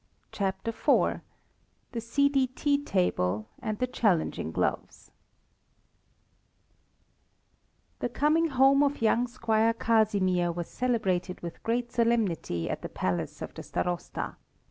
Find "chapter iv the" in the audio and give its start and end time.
0.31-1.99